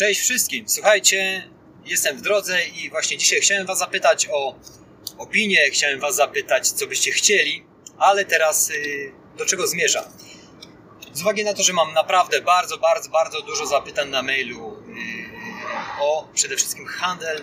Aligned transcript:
Cześć 0.00 0.20
wszystkim. 0.20 0.68
Słuchajcie, 0.68 1.50
jestem 1.84 2.16
w 2.16 2.20
drodze 2.20 2.64
i 2.64 2.90
właśnie 2.90 3.18
dzisiaj 3.18 3.40
chciałem 3.40 3.66
Was 3.66 3.78
zapytać 3.78 4.28
o 4.32 4.54
opinię, 5.18 5.70
chciałem 5.70 6.00
Was 6.00 6.16
zapytać, 6.16 6.68
co 6.68 6.86
byście 6.86 7.12
chcieli, 7.12 7.64
ale 7.98 8.24
teraz 8.24 8.70
y, 8.70 9.12
do 9.36 9.46
czego 9.46 9.66
zmierzam? 9.66 10.04
Z 11.12 11.20
uwagi 11.20 11.44
na 11.44 11.54
to, 11.54 11.62
że 11.62 11.72
mam 11.72 11.92
naprawdę 11.92 12.40
bardzo, 12.40 12.78
bardzo, 12.78 13.10
bardzo 13.10 13.42
dużo 13.42 13.66
zapytań 13.66 14.08
na 14.08 14.22
mailu 14.22 14.72
y, 14.72 16.02
o 16.02 16.28
przede 16.34 16.56
wszystkim 16.56 16.86
handel, 16.86 17.42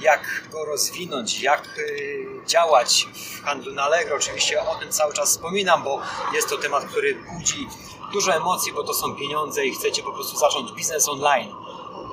jak 0.00 0.48
go 0.50 0.64
rozwinąć, 0.64 1.40
jak 1.40 1.78
y, 1.78 2.26
działać 2.46 3.06
w 3.14 3.42
handlu 3.42 3.72
na 3.72 3.82
Allegro. 3.82 4.16
Oczywiście 4.16 4.60
o 4.60 4.74
tym 4.74 4.92
cały 4.92 5.14
czas 5.14 5.30
wspominam, 5.30 5.82
bo 5.84 6.02
jest 6.34 6.48
to 6.48 6.56
temat, 6.56 6.84
który 6.84 7.14
budzi 7.14 7.66
dużo 8.12 8.34
emocji, 8.34 8.72
bo 8.72 8.82
to 8.82 8.94
są 8.94 9.14
pieniądze 9.14 9.66
i 9.66 9.72
chcecie 9.72 10.02
po 10.02 10.12
prostu 10.12 10.36
zacząć 10.36 10.72
biznes 10.72 11.08
online. 11.08 11.52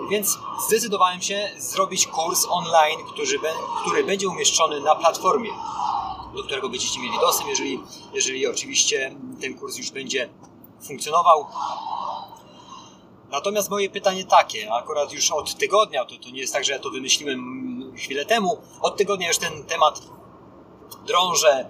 Więc 0.10 0.39
zdecydowałem 0.68 1.21
się 1.21 1.50
zrobić 1.57 2.07
kurs 2.07 2.46
online, 2.50 3.00
który, 3.14 3.39
który 3.82 4.04
będzie 4.04 4.29
umieszczony 4.29 4.82
na 4.82 4.96
platformie, 4.96 5.50
do 6.36 6.43
którego 6.43 6.69
będziecie 6.69 7.00
mieli 7.00 7.19
dostęp, 7.19 7.50
jeżeli, 7.50 7.79
jeżeli 8.14 8.47
oczywiście 8.47 9.16
ten 9.42 9.60
kurs 9.60 9.78
już 9.78 9.92
będzie 9.92 10.29
funkcjonował. 10.88 11.46
Natomiast 13.30 13.69
moje 13.69 13.89
pytanie 13.89 14.25
takie, 14.25 14.74
akurat 14.74 15.14
już 15.14 15.32
od 15.32 15.55
tygodnia, 15.55 16.05
to, 16.05 16.16
to 16.18 16.30
nie 16.30 16.39
jest 16.39 16.54
tak, 16.54 16.66
że 16.66 16.71
ja 16.74 16.80
to 16.80 16.89
wymyśliłem 16.89 17.94
chwilę 17.97 18.25
temu, 18.25 18.57
od 18.82 18.97
tygodnia 18.97 19.28
już 19.28 19.38
ten 19.38 19.64
temat 19.64 20.02
drążę, 21.05 21.69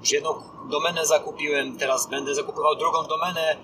już 0.00 0.10
jedną 0.10 0.42
domenę 0.70 1.06
zakupiłem, 1.06 1.78
teraz 1.78 2.06
będę 2.06 2.34
zakupywał 2.34 2.76
drugą 2.76 3.02
domenę, 3.02 3.56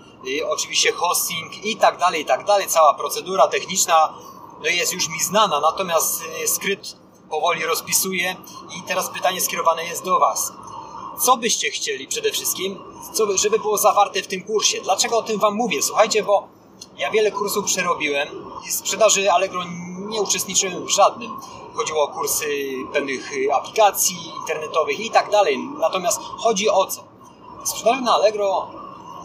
oczywiście 0.48 0.92
hosting 0.92 1.64
i 1.64 1.76
tak 1.76 1.98
dalej, 1.98 2.22
i 2.22 2.24
tak 2.24 2.44
dalej. 2.44 2.66
Cała 2.66 2.94
procedura 2.94 3.48
techniczna 3.48 4.14
no 4.62 4.68
jest 4.68 4.92
już 4.92 5.08
mi 5.08 5.20
znana, 5.20 5.60
natomiast 5.60 6.22
y, 6.44 6.48
skrypt 6.48 6.96
powoli 7.30 7.64
rozpisuję 7.64 8.36
i 8.78 8.82
teraz 8.82 9.10
pytanie 9.10 9.40
skierowane 9.40 9.84
jest 9.84 10.04
do 10.04 10.18
Was. 10.18 10.52
Co 11.20 11.36
byście 11.36 11.70
chcieli 11.70 12.08
przede 12.08 12.32
wszystkim, 12.32 12.78
co, 13.12 13.36
żeby 13.36 13.58
było 13.58 13.78
zawarte 13.78 14.22
w 14.22 14.26
tym 14.26 14.42
kursie? 14.42 14.80
Dlaczego 14.80 15.18
o 15.18 15.22
tym 15.22 15.40
Wam 15.40 15.54
mówię? 15.54 15.82
Słuchajcie, 15.82 16.22
bo 16.22 16.48
ja 16.98 17.10
wiele 17.10 17.30
kursów 17.30 17.64
przerobiłem 17.64 18.28
i 18.68 18.72
sprzedaży 18.72 19.32
Allegro 19.32 19.64
nie 20.08 20.22
uczestniczyłem 20.22 20.86
w 20.86 20.90
żadnym. 20.90 21.40
Chodziło 21.74 22.02
o 22.02 22.08
kursy 22.08 22.46
pewnych 22.92 23.30
aplikacji 23.54 24.16
internetowych 24.40 25.00
i 25.00 25.10
tak 25.10 25.30
dalej. 25.30 25.58
Natomiast 25.78 26.20
chodzi 26.38 26.68
o 26.70 26.86
co? 26.86 27.04
Sprzedaży 27.64 28.00
na 28.00 28.14
Allegro 28.14 28.66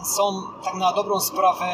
są 0.04 0.42
tak 0.64 0.74
na 0.74 0.92
dobrą 0.92 1.20
sprawę 1.20 1.66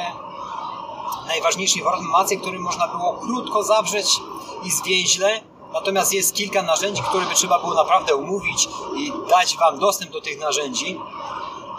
najważniejsze 1.26 1.78
informacje, 1.78 2.36
które 2.36 2.58
można 2.58 2.88
było 2.88 3.12
krótko 3.12 3.62
zawrzeć 3.62 4.20
i 4.64 4.70
zwięźle. 4.70 5.40
Natomiast 5.72 6.12
jest 6.12 6.34
kilka 6.34 6.62
narzędzi, 6.62 7.02
które 7.02 7.26
by 7.26 7.34
trzeba 7.34 7.58
było 7.58 7.74
naprawdę 7.74 8.16
umówić 8.16 8.68
i 8.96 9.12
dać 9.30 9.56
Wam 9.56 9.78
dostęp 9.78 10.12
do 10.12 10.20
tych 10.20 10.38
narzędzi. 10.38 11.00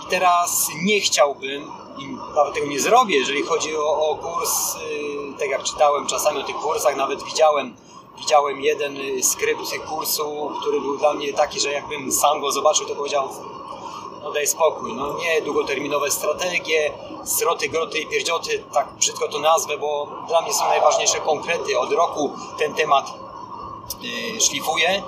I 0.03 0.09
teraz 0.09 0.67
nie 0.83 1.02
chciałbym, 1.02 1.72
i 1.97 2.07
nawet 2.35 2.53
tego 2.53 2.67
nie 2.67 2.80
zrobię, 2.80 3.17
jeżeli 3.17 3.44
chodzi 3.44 3.77
o, 3.77 4.09
o 4.09 4.16
kurs, 4.16 4.75
yy, 4.75 5.19
tak 5.39 5.49
jak 5.49 5.63
czytałem 5.63 6.07
czasami 6.07 6.39
o 6.39 6.43
tych 6.43 6.55
kursach, 6.55 6.95
nawet 6.95 7.23
widziałem 7.23 7.75
widziałem 8.17 8.61
jeden 8.61 8.97
skrypt 9.23 9.61
kursu, 9.89 10.51
który 10.61 10.81
był 10.81 10.97
dla 10.97 11.13
mnie 11.13 11.33
taki, 11.33 11.59
że 11.59 11.71
jakbym 11.71 12.11
sam 12.11 12.41
go 12.41 12.51
zobaczył, 12.51 12.87
to 12.87 12.95
powiedział 12.95 13.29
no 14.23 14.31
daj 14.31 14.47
spokój, 14.47 14.93
no 14.93 15.17
nie 15.17 15.41
długoterminowe 15.41 16.11
strategie, 16.11 16.91
sroty, 17.25 17.69
groty 17.69 17.99
i 17.99 18.07
pierdzioty, 18.07 18.63
tak 18.73 18.93
brzydko 18.97 19.27
to 19.27 19.39
nazwę, 19.39 19.77
bo 19.77 20.07
dla 20.27 20.41
mnie 20.41 20.53
są 20.53 20.67
najważniejsze 20.67 21.19
konkrety. 21.19 21.79
Od 21.79 21.91
roku 21.91 22.31
ten 22.57 22.73
temat 22.73 23.13
yy, 24.01 24.41
szlifuję, 24.41 25.03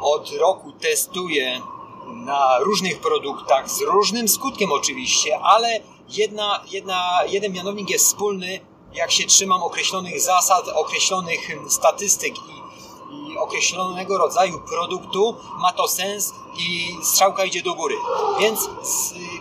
od 0.00 0.32
roku 0.32 0.72
testuję 0.72 1.60
na 2.06 2.58
różnych 2.58 3.00
produktach, 3.00 3.70
z 3.70 3.80
różnym 3.80 4.28
skutkiem 4.28 4.72
oczywiście, 4.72 5.38
ale 5.38 5.80
jedna, 6.08 6.60
jedna, 6.70 7.20
jeden 7.28 7.52
mianownik 7.52 7.90
jest 7.90 8.06
wspólny, 8.06 8.60
jak 8.94 9.10
się 9.10 9.26
trzymam 9.26 9.62
określonych 9.62 10.20
zasad, 10.20 10.68
określonych 10.68 11.40
statystyk 11.68 12.34
i, 12.38 13.32
i 13.32 13.38
określonego 13.38 14.18
rodzaju 14.18 14.60
produktu, 14.60 15.36
ma 15.58 15.72
to 15.72 15.88
sens 15.88 16.34
i 16.58 16.96
strzałka 17.04 17.44
idzie 17.44 17.62
do 17.62 17.74
góry. 17.74 17.94
Więc 18.40 18.70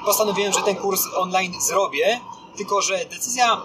postanowiłem, 0.05 0.53
że 0.53 0.61
ten 0.61 0.75
kurs 0.75 1.01
online 1.15 1.61
zrobię, 1.61 2.21
tylko 2.57 2.81
że 2.81 3.05
decyzja 3.05 3.61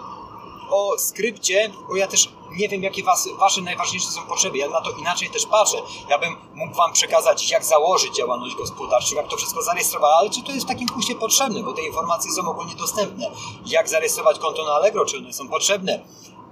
o 0.69 0.97
skrypcie, 0.97 1.71
bo 1.87 1.95
ja 1.95 2.07
też 2.07 2.29
nie 2.51 2.69
wiem, 2.69 2.83
jakie 2.83 3.03
was, 3.03 3.29
wasze 3.39 3.61
najważniejsze 3.61 4.07
są 4.07 4.21
potrzeby. 4.25 4.57
Ja 4.57 4.69
na 4.69 4.81
to 4.81 4.91
inaczej 4.91 5.29
też 5.29 5.45
patrzę. 5.45 5.77
Ja 6.09 6.19
bym 6.19 6.35
mógł 6.55 6.75
wam 6.75 6.93
przekazać, 6.93 7.49
jak 7.51 7.65
założyć 7.65 8.15
działalność 8.15 8.55
gospodarczą, 8.55 9.15
jak 9.15 9.27
to 9.27 9.37
wszystko 9.37 9.61
zarejestrować, 9.63 10.11
ale 10.19 10.29
czy 10.29 10.43
to 10.43 10.51
jest 10.51 10.65
w 10.65 10.69
takim 10.69 10.87
kursie 10.87 11.15
potrzebne, 11.15 11.63
bo 11.63 11.73
te 11.73 11.81
informacje 11.81 12.31
są 12.31 12.49
ogólnie 12.49 12.75
dostępne. 12.75 13.31
Jak 13.65 13.89
zarejestrować 13.89 14.39
konto 14.39 14.65
na 14.65 14.71
Allegro, 14.71 15.05
czy 15.05 15.17
one 15.17 15.33
są 15.33 15.47
potrzebne, 15.47 15.99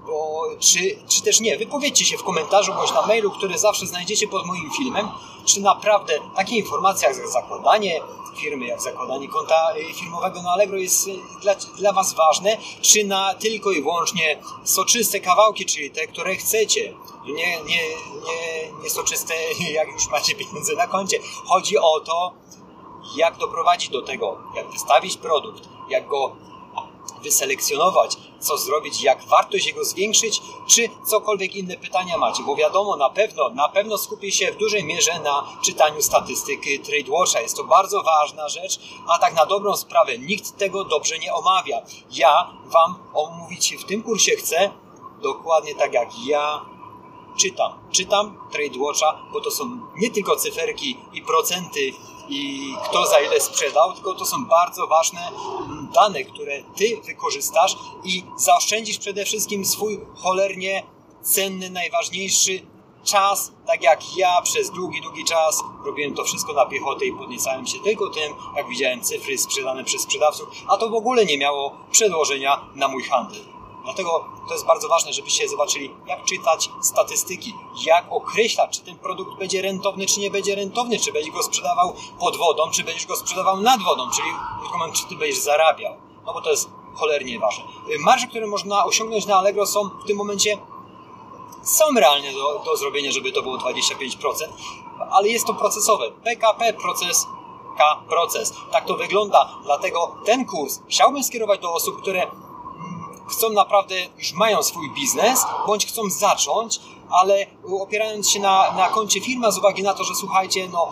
bo, 0.05 0.43
czy, 0.59 0.99
czy 1.07 1.21
też 1.21 1.39
nie. 1.39 1.57
Wypowiedzcie 1.57 2.05
się 2.05 2.17
w 2.17 2.23
komentarzu 2.23 2.73
bądź 2.73 2.93
na 2.93 3.01
mailu, 3.01 3.31
który 3.31 3.57
zawsze 3.57 3.85
znajdziecie 3.85 4.27
pod 4.27 4.45
moim 4.45 4.71
filmem, 4.77 5.07
czy 5.45 5.61
naprawdę 5.61 6.19
takie 6.35 6.55
informacje 6.55 7.07
jak 7.07 7.27
zakładanie 7.27 8.01
firmy, 8.35 8.65
jak 8.65 8.81
zakładanie 8.81 9.27
konta 9.27 9.73
y, 9.77 9.93
firmowego 9.93 10.41
na 10.41 10.51
Allegro 10.51 10.77
jest 10.77 11.07
y, 11.07 11.11
dla, 11.41 11.55
dla 11.55 11.93
Was 11.93 12.13
ważne, 12.13 12.57
czy 12.81 13.03
na 13.03 13.33
tylko 13.33 13.71
i 13.71 13.81
wyłącznie 13.81 14.39
soczyste 14.63 15.19
kawałki, 15.19 15.65
czyli 15.65 15.91
te, 15.91 16.07
które 16.07 16.35
chcecie. 16.35 16.93
Nie, 17.25 17.33
nie, 17.33 17.63
nie, 17.63 18.71
nie 18.83 18.89
soczyste, 18.89 19.33
jak 19.79 19.87
już 19.87 20.09
macie 20.09 20.35
pieniądze 20.35 20.75
na 20.75 20.87
koncie. 20.87 21.19
Chodzi 21.45 21.77
o 21.77 21.99
to, 21.99 22.33
jak 23.15 23.37
doprowadzić 23.37 23.89
do 23.89 24.01
tego, 24.01 24.37
jak 24.55 24.71
wystawić 24.71 25.17
produkt, 25.17 25.69
jak 25.89 26.07
go 26.07 26.35
wyselekcjonować, 27.23 28.17
co 28.45 28.57
zrobić, 28.57 29.01
jak 29.01 29.23
wartość 29.23 29.65
jego 29.65 29.85
zwiększyć, 29.85 30.41
czy 30.67 30.89
cokolwiek 31.05 31.55
inne 31.55 31.77
pytania 31.77 32.17
macie, 32.17 32.43
bo 32.43 32.55
wiadomo, 32.55 32.95
na 32.95 33.09
pewno, 33.09 33.49
na 33.49 33.69
pewno 33.69 33.97
skupię 33.97 34.31
się 34.31 34.51
w 34.51 34.57
dużej 34.57 34.83
mierze 34.83 35.19
na 35.19 35.47
czytaniu 35.63 36.01
statystyk 36.01 36.61
TradeWatcha. 36.85 37.41
Jest 37.41 37.57
to 37.57 37.63
bardzo 37.63 38.03
ważna 38.03 38.49
rzecz, 38.49 38.79
a 39.07 39.19
tak 39.19 39.33
na 39.33 39.45
dobrą 39.45 39.77
sprawę 39.77 40.17
nikt 40.17 40.57
tego 40.57 40.83
dobrze 40.83 41.19
nie 41.19 41.33
omawia. 41.33 41.81
Ja 42.11 42.51
Wam 42.65 42.95
omówić 43.13 43.75
w 43.75 43.85
tym 43.85 44.03
kursie 44.03 44.31
chcę 44.35 44.71
dokładnie 45.21 45.75
tak 45.75 45.93
jak 45.93 46.09
ja 46.25 46.65
czytam. 47.37 47.71
Czytam 47.91 48.37
TradeWatcha, 48.51 49.17
bo 49.33 49.41
to 49.41 49.51
są 49.51 49.79
nie 49.95 50.09
tylko 50.11 50.35
cyferki 50.35 50.97
i 51.13 51.21
procenty 51.21 51.91
i 52.29 52.73
kto 52.83 53.05
za 53.05 53.19
ile 53.19 53.41
sprzedał, 53.41 53.93
tylko 53.93 54.13
to 54.13 54.25
są 54.25 54.45
bardzo 54.45 54.87
ważne 54.87 55.31
dane, 55.93 56.23
które 56.23 56.63
Ty 56.75 57.01
wykorzystasz 57.05 57.75
i 58.03 58.23
zaoszczędzisz 58.37 58.97
przede 58.97 59.25
wszystkim 59.25 59.65
swój 59.65 59.99
cholernie 60.15 60.83
cenny, 61.21 61.69
najważniejszy 61.69 62.61
czas, 63.03 63.51
tak 63.67 63.83
jak 63.83 64.17
ja 64.17 64.41
przez 64.41 64.71
długi, 64.71 65.01
długi 65.01 65.25
czas 65.25 65.63
robiłem 65.85 66.13
to 66.13 66.23
wszystko 66.23 66.53
na 66.53 66.65
piechotę 66.65 67.05
i 67.05 67.13
podniecałem 67.13 67.67
się 67.67 67.79
tylko 67.79 68.09
tym, 68.09 68.33
jak 68.55 68.67
widziałem 68.67 69.01
cyfry 69.01 69.37
sprzedane 69.37 69.83
przez 69.83 70.01
sprzedawców, 70.01 70.49
a 70.67 70.77
to 70.77 70.89
w 70.89 70.93
ogóle 70.93 71.25
nie 71.25 71.37
miało 71.37 71.77
przedłożenia 71.91 72.61
na 72.75 72.87
mój 72.87 73.03
handel. 73.03 73.54
Dlatego 73.85 74.25
to 74.47 74.53
jest 74.53 74.65
bardzo 74.65 74.87
ważne, 74.87 75.13
żebyście 75.13 75.49
zobaczyli, 75.49 75.91
jak 76.07 76.23
czytać 76.23 76.69
statystyki, 76.81 77.53
jak 77.85 78.05
określać, 78.09 78.77
czy 78.77 78.81
ten 78.81 78.97
produkt 78.97 79.39
będzie 79.39 79.61
rentowny, 79.61 80.05
czy 80.05 80.19
nie 80.19 80.31
będzie 80.31 80.55
rentowny, 80.55 80.99
czy 80.99 81.11
będziesz 81.11 81.33
go 81.33 81.43
sprzedawał 81.43 81.93
pod 82.19 82.37
wodą, 82.37 82.63
czy 82.71 82.83
będziesz 82.83 83.05
go 83.05 83.15
sprzedawał 83.15 83.61
nad 83.61 83.81
wodą, 83.81 84.03
czyli 84.15 84.27
krótko 84.59 84.91
czy 84.93 85.05
ty 85.09 85.15
będziesz 85.15 85.39
zarabiał. 85.39 85.95
No 86.25 86.33
bo 86.33 86.41
to 86.41 86.49
jest 86.49 86.69
cholernie 86.95 87.39
ważne. 87.39 87.63
Marże, 87.99 88.27
które 88.27 88.47
można 88.47 88.85
osiągnąć 88.85 89.25
na 89.25 89.35
Allegro 89.37 89.65
są 89.65 89.89
w 90.03 90.07
tym 90.07 90.17
momencie 90.17 90.57
są 91.63 91.85
realnie 91.97 92.33
do, 92.33 92.61
do 92.65 92.77
zrobienia, 92.77 93.11
żeby 93.11 93.31
to 93.31 93.41
było 93.41 93.57
25%, 93.57 93.67
ale 95.11 95.27
jest 95.27 95.47
to 95.47 95.53
procesowe. 95.53 96.11
PKP 96.11 96.73
proces 96.73 97.27
K 97.77 98.03
proces. 98.09 98.53
Tak 98.71 98.85
to 98.85 98.93
wygląda. 98.93 99.49
Dlatego 99.63 100.15
ten 100.25 100.45
kurs 100.45 100.79
chciałbym 100.89 101.23
skierować 101.23 101.59
do 101.59 101.73
osób, 101.73 102.01
które 102.01 102.27
chcą 103.27 103.49
naprawdę, 103.49 103.95
już 104.17 104.33
mają 104.33 104.63
swój 104.63 104.89
biznes, 104.89 105.45
bądź 105.67 105.85
chcą 105.85 106.09
zacząć, 106.09 106.79
ale 107.09 107.45
opierając 107.79 108.29
się 108.29 108.39
na, 108.39 108.71
na 108.71 108.89
koncie 108.89 109.21
firma 109.21 109.51
z 109.51 109.57
uwagi 109.57 109.83
na 109.83 109.93
to, 109.93 110.03
że 110.03 110.15
słuchajcie, 110.15 110.69
no 110.73 110.91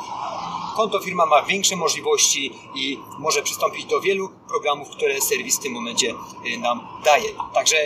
konto 0.75 0.99
firma 0.99 1.25
ma 1.25 1.41
większe 1.41 1.75
możliwości 1.75 2.51
i 2.75 2.99
może 3.19 3.41
przystąpić 3.41 3.85
do 3.85 4.01
wielu 4.01 4.29
programów, 4.47 4.89
które 4.89 5.21
serwis 5.21 5.59
w 5.59 5.63
tym 5.63 5.73
momencie 5.73 6.13
y, 6.45 6.57
nam 6.57 6.87
daje. 7.03 7.29
Także 7.53 7.77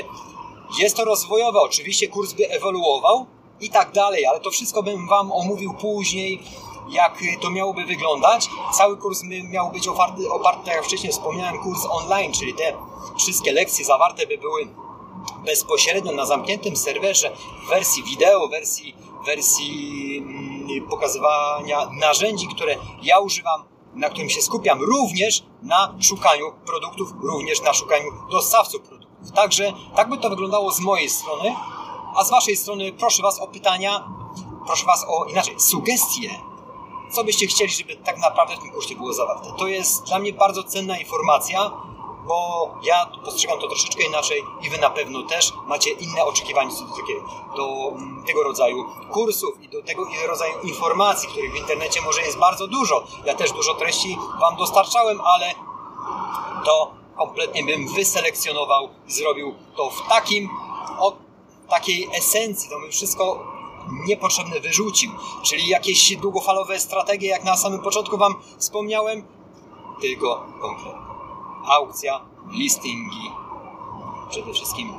jest 0.79 0.97
to 0.97 1.05
rozwojowe, 1.05 1.59
oczywiście 1.59 2.07
kurs 2.07 2.33
by 2.33 2.49
ewoluował 2.49 3.25
i 3.61 3.69
tak 3.69 3.91
dalej, 3.91 4.25
ale 4.25 4.39
to 4.39 4.51
wszystko 4.51 4.83
bym 4.83 5.07
Wam 5.07 5.31
omówił 5.31 5.73
później, 5.73 6.43
jak 6.89 7.19
to 7.41 7.49
miałoby 7.49 7.85
wyglądać. 7.85 8.49
Cały 8.73 8.97
kurs 8.97 9.23
miał 9.23 9.71
być 9.71 9.87
oparty, 9.87 10.31
oparty, 10.31 10.65
tak 10.65 10.75
jak 10.75 10.85
wcześniej 10.85 11.11
wspomniałem, 11.11 11.57
kurs 11.57 11.85
online, 11.89 12.31
czyli 12.31 12.53
te 12.53 12.73
wszystkie 13.17 13.53
lekcje 13.53 13.85
zawarte 13.85 14.27
by 14.27 14.37
były 14.37 14.67
bezpośrednio 15.45 16.11
na 16.11 16.25
zamkniętym 16.25 16.75
serwerze 16.75 17.31
w 17.65 17.69
wersji 17.69 18.03
wideo, 18.03 18.47
wersji, 18.47 18.95
wersji 19.25 20.17
mm, 20.17 20.87
pokazywania 20.89 21.89
narzędzi, 21.99 22.47
które 22.47 22.75
ja 23.01 23.19
używam, 23.19 23.63
na 23.95 24.09
którym 24.09 24.29
się 24.29 24.41
skupiam, 24.41 24.81
również 24.81 25.43
na 25.63 25.95
szukaniu 26.01 26.51
produktów, 26.65 27.13
również 27.21 27.61
na 27.61 27.73
szukaniu 27.73 28.11
dostawców 28.31 28.81
produktów. 28.81 29.31
Także 29.35 29.73
tak 29.95 30.09
by 30.09 30.17
to 30.17 30.29
wyglądało 30.29 30.71
z 30.71 30.79
mojej 30.79 31.09
strony, 31.09 31.55
a 32.15 32.23
z 32.23 32.29
Waszej 32.29 32.55
strony 32.55 32.93
proszę 32.93 33.23
Was 33.23 33.39
o 33.39 33.47
pytania, 33.47 34.09
proszę 34.65 34.85
Was 34.85 35.05
o 35.09 35.25
inaczej, 35.25 35.55
sugestie, 35.59 36.29
co 37.11 37.23
byście 37.23 37.47
chcieli, 37.47 37.71
żeby 37.71 37.95
tak 37.95 38.17
naprawdę 38.17 38.55
w 38.55 38.59
tym 38.59 38.71
kursie 38.71 38.95
było 38.95 39.13
zawarte. 39.13 39.51
To 39.57 39.67
jest 39.67 40.03
dla 40.03 40.19
mnie 40.19 40.33
bardzo 40.33 40.63
cenna 40.63 40.97
informacja, 40.97 41.71
bo 42.27 42.69
ja 42.83 43.05
postrzegam 43.25 43.59
to 43.59 43.67
troszeczkę 43.67 44.03
inaczej 44.03 44.43
i 44.61 44.69
Wy 44.69 44.77
na 44.77 44.89
pewno 44.89 45.23
też 45.23 45.53
macie 45.67 45.91
inne 45.91 46.25
oczekiwania 46.25 46.71
co 46.71 46.85
do, 46.85 46.93
do 47.55 47.89
mm, 47.95 48.23
tego 48.27 48.43
rodzaju 48.43 48.85
kursów 49.11 49.61
i 49.61 49.69
do 49.69 49.83
tego 49.83 50.07
rodzaju 50.27 50.53
informacji, 50.63 51.29
których 51.29 51.51
w 51.53 51.55
internecie 51.55 52.01
może 52.01 52.21
jest 52.21 52.37
bardzo 52.37 52.67
dużo. 52.67 53.03
Ja 53.25 53.35
też 53.35 53.51
dużo 53.51 53.73
treści 53.73 54.17
Wam 54.39 54.55
dostarczałem, 54.55 55.21
ale 55.21 55.53
to 56.65 56.91
kompletnie 57.17 57.63
bym 57.63 57.93
wyselekcjonował 57.93 58.89
i 59.07 59.11
zrobił 59.11 59.55
to 59.75 59.89
w 59.89 60.07
takim, 60.09 60.49
o 60.99 61.13
takiej 61.69 62.09
esencji, 62.17 62.69
to 62.69 62.79
bym 62.79 62.91
wszystko 62.91 63.56
niepotrzebne 64.07 64.59
wyrzucił, 64.59 65.11
czyli 65.43 65.67
jakieś 65.67 66.17
długofalowe 66.17 66.79
strategie, 66.79 67.27
jak 67.27 67.43
na 67.43 67.57
samym 67.57 67.79
początku 67.79 68.17
Wam 68.17 68.35
wspomniałem, 68.57 69.23
tylko 70.01 70.45
konkretne. 70.61 71.07
Aukcja, 71.65 72.21
listingi, 72.51 73.31
przede 74.29 74.53
wszystkim 74.53 74.93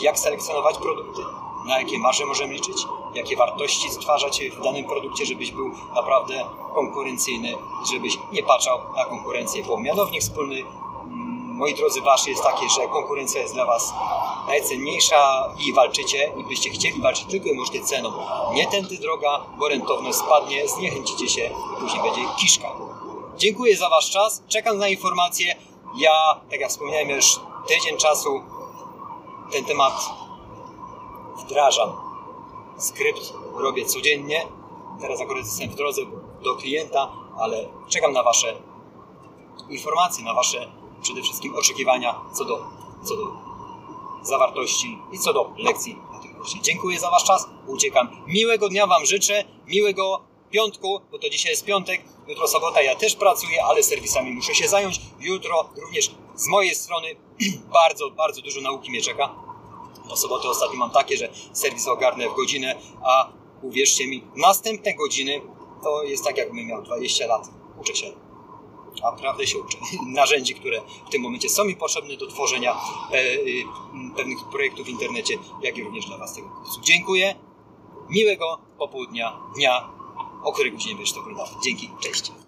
jak 0.00 0.18
selekcjonować 0.18 0.78
produkty, 0.78 1.20
na 1.66 1.78
jakie 1.78 1.98
marże 1.98 2.26
możemy 2.26 2.52
liczyć, 2.54 2.76
jakie 3.14 3.36
wartości 3.36 3.90
stwarzać 3.90 4.42
w 4.42 4.62
danym 4.62 4.84
produkcie, 4.84 5.26
żebyś 5.26 5.50
był 5.50 5.70
naprawdę 5.94 6.44
konkurencyjny, 6.74 7.54
żebyś 7.92 8.18
nie 8.32 8.42
patrzał 8.42 8.78
na 8.96 9.04
konkurencję, 9.04 9.64
bo 9.64 9.80
mianownik 9.80 10.22
wspólny 10.22 10.62
moi 11.54 11.74
drodzy, 11.74 12.00
wasz 12.00 12.26
jest 12.26 12.42
takie, 12.42 12.68
że 12.68 12.88
konkurencja 12.88 13.40
jest 13.40 13.54
dla 13.54 13.66
was 13.66 13.94
najcenniejsza 14.46 15.48
i 15.66 15.72
walczycie 15.72 16.32
i 16.36 16.44
byście 16.44 16.70
chcieli 16.70 17.00
walczyć 17.00 17.24
tylko 17.24 17.48
i 17.48 17.52
wyłącznie 17.52 17.82
ceną. 17.82 18.12
Nie 18.52 18.66
tędy 18.66 18.98
droga, 18.98 19.40
bo 19.58 19.68
rentowność 19.68 20.18
spadnie, 20.18 20.68
zniechęcicie 20.68 21.28
się 21.28 21.50
później 21.80 22.02
będzie 22.02 22.20
kiszka. 22.40 22.72
Dziękuję 23.36 23.76
za 23.76 23.88
wasz 23.88 24.10
czas, 24.10 24.42
czekam 24.48 24.78
na 24.78 24.88
informacje. 24.88 25.54
Ja, 25.96 26.40
tak 26.50 26.60
jak 26.60 26.70
wspomniałem, 26.70 27.08
już 27.08 27.40
tydzień 27.66 27.96
czasu 27.96 28.42
ten 29.52 29.64
temat 29.64 30.10
wdrażam. 31.38 31.92
Skrypt 32.78 33.34
robię 33.56 33.84
codziennie. 33.84 34.46
Teraz 35.00 35.20
akurat 35.20 35.44
jestem 35.44 35.70
w 35.70 35.74
drodze 35.74 36.02
do 36.42 36.54
klienta, 36.54 37.12
ale 37.38 37.68
czekam 37.88 38.12
na 38.12 38.22
wasze 38.22 38.56
informacje, 39.68 40.24
na 40.24 40.34
wasze 40.34 40.83
przede 41.04 41.22
wszystkim 41.22 41.56
oczekiwania 41.56 42.20
co 42.32 42.44
do, 42.44 42.66
co 43.04 43.16
do 43.16 43.32
zawartości 44.22 44.98
i 45.12 45.18
co 45.18 45.32
do 45.32 45.50
lekcji 45.58 45.96
na 46.12 46.18
tym 46.18 46.34
kursie. 46.34 46.58
Dziękuję 46.62 47.00
za 47.00 47.10
Wasz 47.10 47.24
czas, 47.24 47.48
uciekam. 47.66 48.08
Miłego 48.26 48.68
dnia 48.68 48.86
Wam 48.86 49.06
życzę, 49.06 49.44
miłego 49.66 50.20
piątku, 50.50 51.00
bo 51.12 51.18
to 51.18 51.30
dzisiaj 51.30 51.50
jest 51.50 51.64
piątek, 51.64 52.04
jutro 52.28 52.48
sobota, 52.48 52.82
ja 52.82 52.96
też 52.96 53.14
pracuję, 53.14 53.64
ale 53.64 53.82
serwisami 53.82 54.30
muszę 54.30 54.54
się 54.54 54.68
zająć. 54.68 55.00
Jutro 55.20 55.68
również 55.82 56.10
z 56.34 56.48
mojej 56.48 56.74
strony 56.74 57.08
bardzo, 57.82 58.10
bardzo 58.10 58.42
dużo 58.42 58.60
nauki 58.60 58.90
mnie 58.90 59.02
czeka. 59.02 59.34
Do 60.08 60.16
soboty 60.16 60.48
ostatnio 60.48 60.78
mam 60.78 60.90
takie, 60.90 61.16
że 61.16 61.28
serwis 61.52 61.88
ogarnę 61.88 62.28
w 62.28 62.34
godzinę, 62.34 62.76
a 63.04 63.28
uwierzcie 63.62 64.06
mi, 64.06 64.24
następne 64.36 64.94
godziny 64.94 65.40
to 65.82 66.02
jest 66.02 66.24
tak, 66.24 66.36
jakbym 66.36 66.66
miał 66.66 66.82
20 66.82 67.26
lat. 67.26 67.48
Uczę 67.80 67.96
się 67.96 68.23
naprawdę 69.02 69.46
się 69.46 69.58
uczę. 69.58 69.78
Narzędzi, 70.06 70.54
które 70.54 70.80
w 71.06 71.10
tym 71.10 71.22
momencie 71.22 71.48
są 71.48 71.64
mi 71.64 71.76
potrzebne 71.76 72.16
do 72.16 72.26
tworzenia 72.26 72.72
e, 72.72 73.14
e, 73.14 73.36
pewnych 74.16 74.38
projektów 74.44 74.86
w 74.86 74.88
internecie, 74.88 75.38
jak 75.62 75.78
i 75.78 75.82
również 75.82 76.06
dla 76.06 76.18
Was 76.18 76.34
tego 76.34 76.48
kursu. 76.48 76.80
Dziękuję. 76.80 77.34
Miłego 78.08 78.58
popołudnia, 78.78 79.36
dnia, 79.54 79.88
o 80.44 80.52
której 80.52 80.72
godzinie 80.72 80.94
będziesz 80.94 81.14
to 81.14 81.20
oglądał. 81.20 81.46
Dzięki, 81.64 81.90
cześć. 82.02 82.43